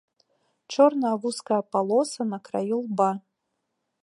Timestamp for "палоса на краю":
1.75-2.77